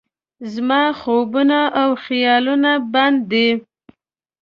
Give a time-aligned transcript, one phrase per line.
[0.53, 3.49] زما خوبونه او خیالونه بند دي